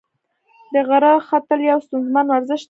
[0.73, 2.59] د غره ختل یو ستونزمن ورزش دی.